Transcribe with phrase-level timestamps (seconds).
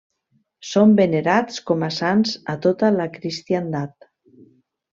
[0.69, 3.97] Són venerats com a sants a tota la cristiandat.